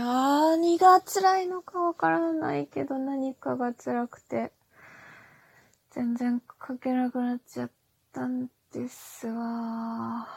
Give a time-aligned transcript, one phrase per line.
[0.00, 4.52] 何が辛いのかわからないけど何かが辛くて、
[5.90, 7.70] 全然書けなくなっちゃっ
[8.12, 10.28] たんですわ。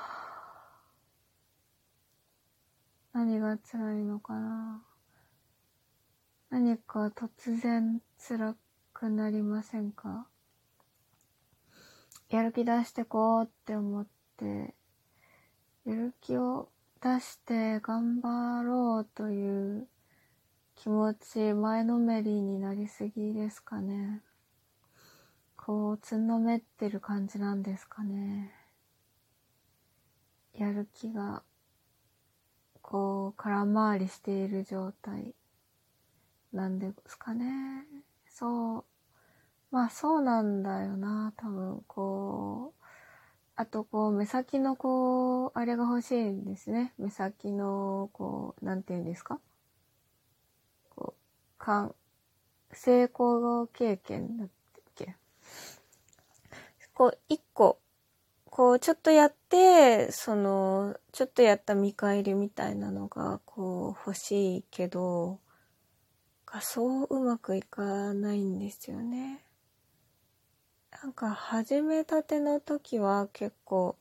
[3.14, 4.82] 何が辛いのかな。
[6.50, 8.56] 何か突然辛
[8.94, 10.28] くなりませんか？
[12.30, 14.08] やる気出してこうって思っ
[14.38, 14.74] て、
[15.86, 16.70] やる気を
[17.02, 19.88] 出して頑張ろうという
[20.76, 24.22] 気持ち、前のめりになりすぎですかね。
[25.58, 28.54] こう、つんのめってる感じなんですかね。
[30.54, 31.42] やる気が、
[32.84, 35.34] こう、空回りしている状態
[36.54, 37.86] なんですかね。
[38.28, 38.86] そう。
[39.72, 42.81] まあそうなんだよな、多分、こう、
[43.62, 46.96] あと、こう、目先の、こう、あれが欲しいんですね。
[46.98, 49.40] 目先の、こう、なんて言うんですか？
[50.90, 51.96] こう、かん、
[52.72, 54.50] 成功経験だっ
[54.96, 55.16] け？
[56.96, 57.80] こう、一個、
[58.46, 65.40] こう、ちょっとやって、その、ちょっとやった見返りみたいなのが、こう、欲しいけど、
[66.62, 69.44] そううまくいかないんですよね。
[71.02, 73.98] なんか始めたての時は結構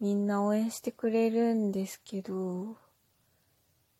[0.00, 2.76] みんな応援してくれるんですけど、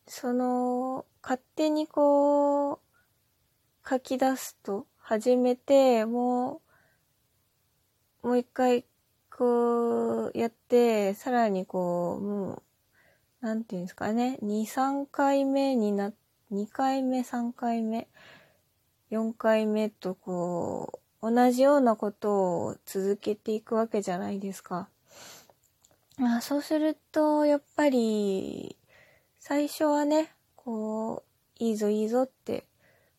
[0.08, 2.78] その勝手にこう
[3.88, 6.60] 書き出すと始めても
[8.24, 8.84] うもう一回
[9.30, 12.62] こうやってさらにこうも
[13.42, 16.12] うなんていうんですかね2、3回目にな
[16.50, 18.08] 2回目、3回目、
[19.12, 22.33] 4回目とこう同じようなこと
[22.67, 24.89] を続けていくわけじゃないですか。
[26.19, 28.77] まあそうすると、やっぱり、
[29.41, 31.25] 最初はね、こ
[31.61, 32.66] う、いいぞいいぞって、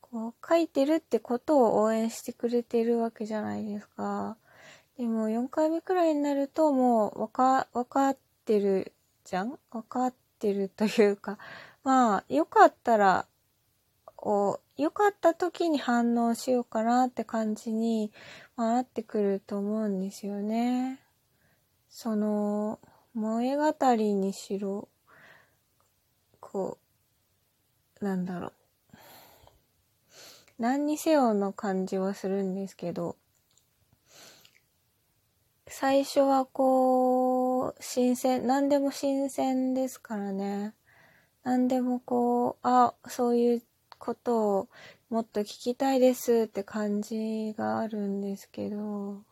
[0.02, 4.38] こう、書いてるってことを応援してくれてるわけじゃないですか。
[4.97, 8.94] でも、4回目くらいになると、もう、わか、わかってる
[9.25, 9.59] じゃん？
[9.72, 11.38] わかってるというか、
[11.84, 13.25] まあ、よかったら、
[14.25, 18.12] を良かった時に反応しようかなって感じに、
[18.58, 21.00] まあ、なってくると思うんですよね。
[21.88, 22.80] その、
[23.14, 24.90] 萌え語りにしろ、
[26.40, 26.80] こ
[28.02, 28.53] う、なんだろう。
[30.58, 33.16] 何にせよの感じはするんですけど、
[35.68, 40.74] 最初はこう、新鮮、何でも新鮮ですからね。
[41.44, 43.62] 何でもこう、あ、そういう
[44.05, 44.69] ことを
[45.09, 49.23] もっと聞きたいですって感じがあるんですけど、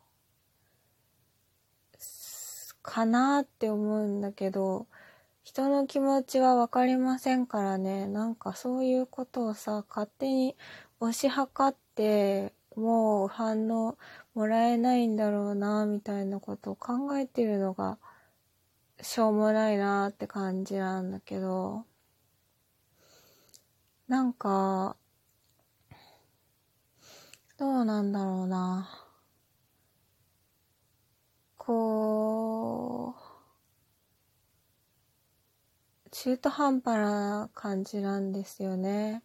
[2.82, 4.88] かなって思うんだけど、
[5.44, 10.56] 人の気持ちはわかりませんからね、なんかそういうことをさ、勝手に
[11.00, 13.98] 押し量って、もう反応
[14.34, 18.00] もらえないんだろうな、みたいなことを考えてるのが、
[19.02, 21.86] しょうもないなって感じなんだけど、
[24.08, 24.98] なんか、
[27.58, 28.90] どうなんだろうな。
[31.58, 33.16] こ
[36.06, 39.24] う、中途半端な感じなんですよね。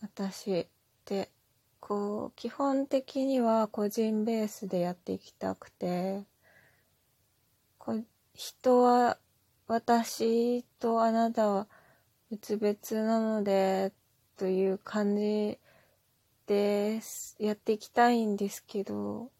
[0.00, 0.66] 私っ
[1.04, 1.30] て。
[1.80, 6.24] こう、基本的には個人ベースでやっていきたくて、
[7.78, 7.98] こ
[8.34, 9.18] 人は、
[9.66, 11.68] 私とあなたは
[12.36, 13.92] 別々なので、
[14.36, 15.58] という感じ
[16.46, 17.00] で
[17.38, 19.30] やっていきたいんですけど、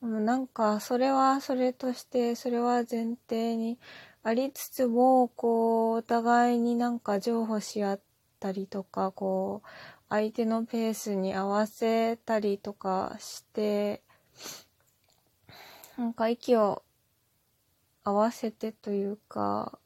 [0.00, 3.78] なんか、それはそれとして、それは前提に
[4.22, 8.00] ありつつも、こう、お互いになんか譲歩し合っ
[8.38, 9.68] たりとか、こう、
[10.08, 14.02] 相手のペースに合わせたりとかして、
[15.96, 16.82] なんか息を
[18.04, 19.78] 合わせてというか、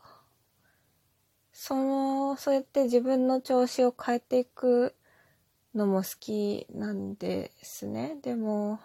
[1.63, 4.95] その、そうやって自分の調子を変えていく
[5.75, 8.17] のも好きなんですね。
[8.23, 8.81] でも、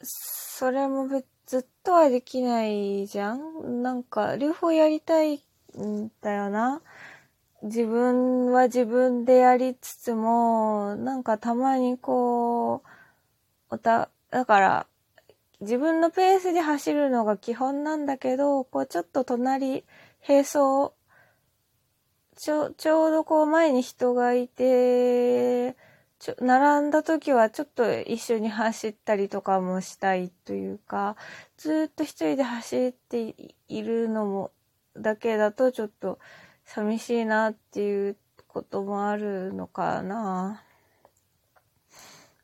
[0.00, 1.06] それも
[1.44, 5.34] ずっとはできないじゃんなんか、両方やりたい
[5.78, 6.80] んだよな。
[7.60, 12.88] 自分は自分でやりつつも、なんかたまにこう、
[13.68, 14.86] おた、だから、
[15.60, 19.84] 自分のペースで走るのが基本なんだけど、こうちょっと隣、
[20.28, 20.92] 並走、
[22.36, 25.76] ちょ、ちょうどこう前に人がいて、
[26.18, 31.16] ちょ、並んだ時はちょっと一緒に走ったりとかもしたいというか、
[31.56, 33.34] ずっと一人で走って
[33.68, 34.50] いるのも、
[34.96, 36.18] だけだとちょっと
[36.64, 38.16] 寂しいなっていう
[38.48, 40.64] こともあるのかな。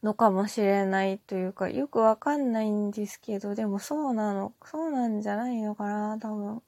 [0.04, 6.62] のかもしれないというか、よくわかんないんですけど、でもそうなの、そうなんじゃないのかな、多分。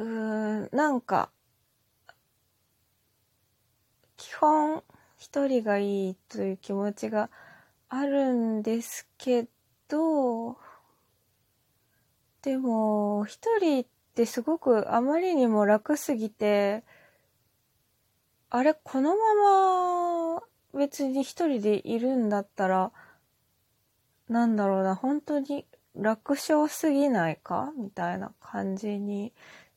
[0.00, 1.30] うーん、なんか、
[4.16, 4.82] 基本
[5.18, 7.30] 一人がいいという気持ちが
[7.90, 9.46] あるんですけ
[9.88, 10.56] ど、
[12.42, 16.82] でも、一人ってすごくあまりにも楽すぎて、
[18.48, 19.34] あれ、このま
[20.34, 20.42] ま
[20.78, 22.90] 別に一人でいるんだったら、
[24.28, 27.72] なんだろうな、本当に楽勝すぎないか？
[27.76, 29.32] みたいな感じに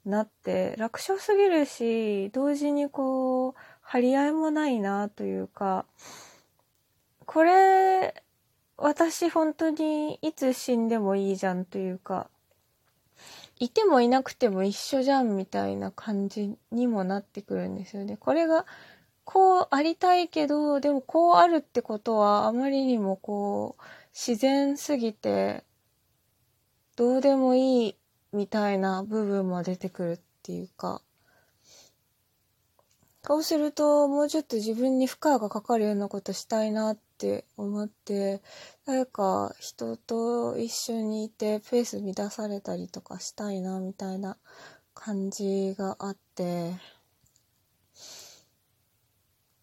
[0.05, 5.85] なって、楽勝すぎるし、同時にこう、張り合いもないなというか、
[7.25, 8.23] これ、
[8.77, 12.29] 私本当にいつ死んでもいいじゃんというか、
[13.59, 18.17] いてもいなくても一緒じゃんみたいな感じにもなってくるんですよね。
[18.17, 18.65] これが、
[19.25, 23.83] こうありたいけど、でもこうあるってことはあまりにもこう、
[24.13, 25.63] 自然すぎて、
[26.95, 27.95] どうでもいい
[28.33, 31.01] みたいな部分も出てくるっていうか、
[33.25, 38.41] そうすると、もうちょっと自分に負荷がかかるようなことしたいなって思って、
[38.85, 44.37] 誰か人と一緒にいてペース乱されたりとかしたいなみたいな
[44.93, 46.73] 感じがあって、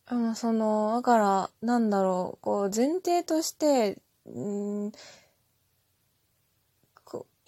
[0.07, 4.93] あの、その、だから、なんだろう、こう、前提として、うん、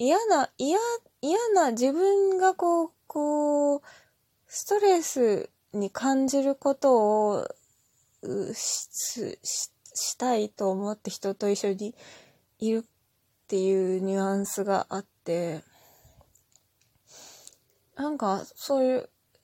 [0.03, 0.81] 嫌な、嫌、
[1.21, 3.83] 嫌な自分がこう、こう、
[4.49, 7.49] ストレスに感じることを
[8.53, 9.39] し
[9.95, 11.95] したいと思って人と一緒に
[12.59, 12.83] いるっ
[13.47, 15.63] ていうニュアンスがあって
[17.95, 18.85] なんかそう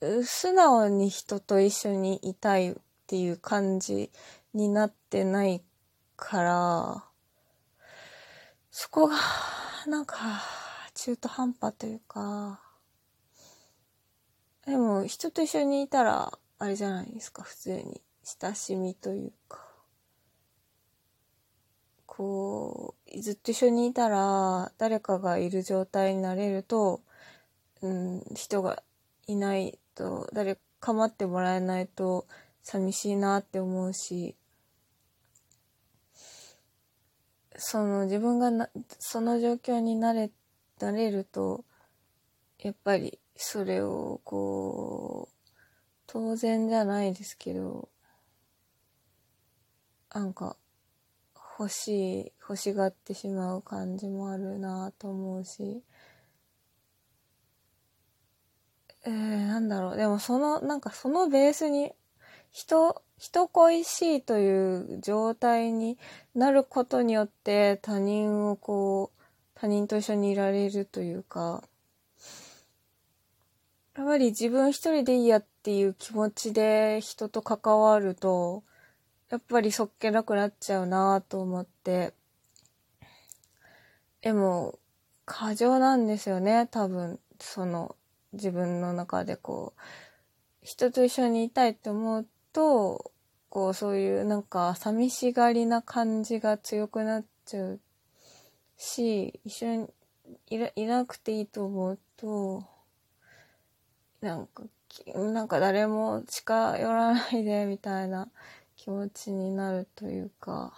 [0.01, 2.75] いう素直に人と一緒にいたいっ
[3.07, 4.11] ていう感じ
[4.53, 5.61] になってない
[6.17, 7.03] から
[8.71, 9.15] そこが
[9.89, 10.15] なんか
[10.93, 12.61] 中途半端というか
[14.67, 18.03] でも、人と一緒にいたら、あれじゃないですか、普通に。
[18.21, 19.65] 親しみというか。
[22.05, 27.01] こう、ずっと一緒にいたら、誰かがいる状態になれると、
[27.81, 28.83] うん、人が
[29.25, 32.27] いないと、誰かまってもらえないと、
[32.61, 34.35] 寂しいなって思うし、
[37.59, 38.69] その自分がな、
[38.99, 40.31] その状況になれ、
[40.79, 41.65] なれると、
[42.59, 45.49] やっぱりそれをこう、
[46.07, 47.89] 当然じゃないですけど、
[50.13, 50.57] なんか、
[51.59, 55.83] 欲しい、欲しがってしまう感じもあるなと思うし、
[59.05, 59.97] えー、なんだろう。
[59.97, 61.91] でもその、なんかそのベースに、
[62.51, 65.97] 人、人恋しいという状態に
[66.33, 69.19] なることによって他人をこう、
[69.55, 71.61] 他人と一緒にいられるというか、
[73.97, 78.63] やっぱり自分一人でいいやっていう気持ちで人と関わると、
[79.29, 82.13] やっぱりそっけなくなっちゃうなと思って。
[84.21, 84.79] でも、
[85.25, 87.19] 過剰なんですよね、多分。
[87.41, 87.97] その、
[88.31, 89.81] 自分の中でこう、
[90.61, 93.11] 人と一緒にいたいって思うと、
[93.49, 97.79] こう、そういうなんか寂しがりな感じが強くなっちゃう
[98.77, 99.93] し、一緒に
[100.75, 102.63] いなくていいと思うと、
[104.21, 104.63] なんか、
[105.15, 108.29] なんか誰も近寄らないでみたいな
[108.75, 110.73] 気持ちになるというか、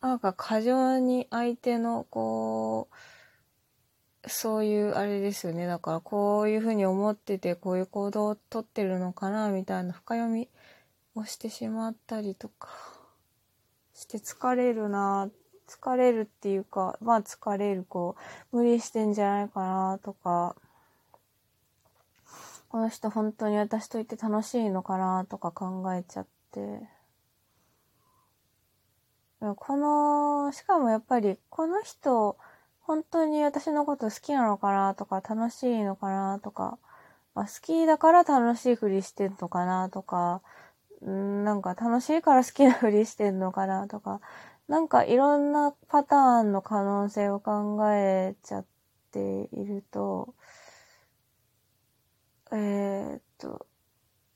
[0.00, 2.94] なんか過剰に相手のこう、
[4.26, 5.66] そういうあれですよね。
[5.66, 10.48] だからこういうふうに思っててこういう行動をとってるのかなみたいな深読み
[11.14, 12.68] をしてしまったりとか
[13.94, 15.28] して疲れるな
[15.66, 18.16] 疲れるっていうか、まあ疲れる、こ
[18.52, 20.56] う、無理してんじゃないかなとか、
[22.68, 26.88] この人本当に私といて楽しいのかなとか考えちゃって。
[29.56, 32.36] この、しかもやっぱりこの人
[32.86, 36.78] 本当に私のこと好きなのかなとか楽しいのかなとか、
[37.34, 40.42] まあ、好きだから楽しいふりしてんのかなとか、
[41.06, 44.20] んなんか楽しいから好きなふりしてんのかなとか、
[44.68, 48.66] なんかいろんなパターンの可能性を考えちゃっ
[49.12, 50.34] ていると、
[52.52, 53.66] えー、っと、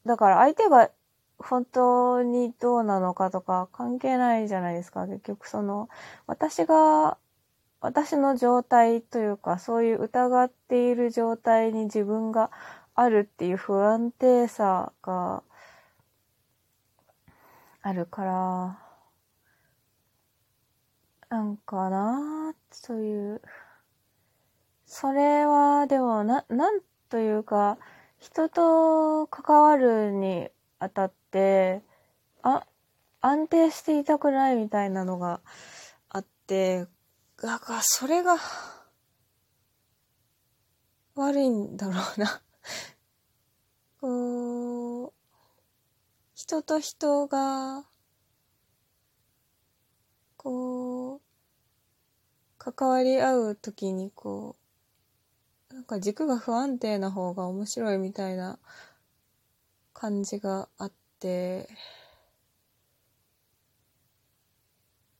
[0.06, 0.90] だから相手が
[1.38, 5.06] 本当にどうなのかとか関係ないじゃないですか。
[5.06, 5.88] 結局その、
[6.26, 7.18] 私が
[7.80, 12.50] 私の状態というか、そういう疑っている状態に自分が
[12.94, 15.44] あるっていう不安定さが
[17.82, 18.78] あるから、
[21.30, 23.42] なんかなそういう、
[24.86, 27.78] それはでもな、なんというか、
[28.18, 30.48] 人と関わるに
[30.80, 31.82] あたって、
[32.42, 32.66] あ、
[33.20, 35.40] 安定していたくないみたいなのが
[36.08, 36.86] あって、
[37.40, 38.36] だからそれが
[41.14, 42.42] 悪いんだろうな。
[44.00, 45.12] こう、
[46.34, 47.84] 人と人が、
[50.36, 51.20] こう、
[52.58, 54.56] 関わり合うときにこ
[55.70, 58.58] う、なんか軸が不安定な方が面白いみたいな
[59.92, 61.68] 感じがあって、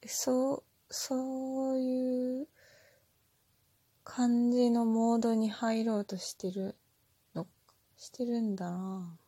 [0.06, 2.48] そう、そういう
[4.04, 6.76] 感じのモードに入ろうとしてる
[7.34, 7.46] の、
[7.96, 9.18] してるんだな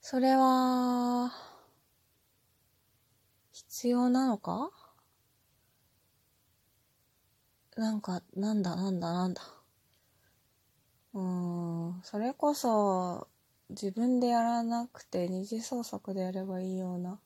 [0.00, 1.30] それは、
[3.52, 4.70] 必要なのか？
[7.76, 9.42] なんか、なんだなんだなんだ。
[11.14, 13.28] うーん、それこそ、
[13.70, 17.20] 自分でやらなくて二次創作でやればいいような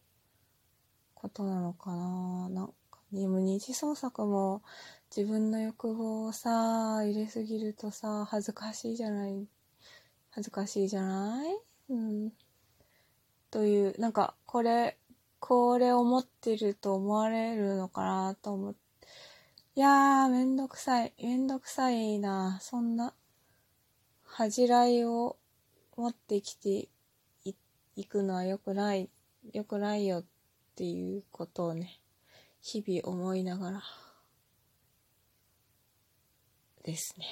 [1.23, 4.63] ことなのかななんか、でも二次創作も
[5.17, 9.47] 自分の欲望をさ、入れすぎるとさ、恥ずかしいじゃない。
[10.31, 11.57] 恥ずかしいじゃない？
[11.91, 12.33] うん。
[13.53, 14.99] という、なんか、これ、
[15.39, 18.81] これを持ってると思われるのかなと思って。
[19.77, 21.13] いやー、めんどくさい。
[21.23, 22.59] めんどくさいな。
[22.61, 23.15] そんな、
[24.25, 25.37] 恥じらいを
[25.97, 26.89] 持ってきて
[27.95, 29.11] いくのは良くない、
[29.53, 30.25] 良くないよ
[30.73, 32.01] っていうことをね、
[32.63, 33.83] 日々思いながら
[36.83, 37.27] ですね。